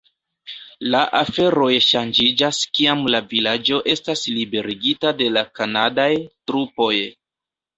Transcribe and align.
La 0.93 1.01
aferoj 1.19 1.67
ŝanĝiĝas 1.87 2.61
kiam 2.77 3.05
la 3.17 3.21
vilaĝo 3.35 3.83
estas 3.93 4.25
liberigita 4.39 5.13
de 5.21 5.29
la 5.37 5.45
kanadaj 5.61 6.11
trupoj. 6.31 6.93